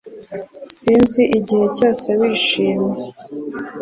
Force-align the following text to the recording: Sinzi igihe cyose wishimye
Sinzi 0.77 1.21
igihe 1.37 1.65
cyose 1.77 2.07
wishimye 2.19 2.95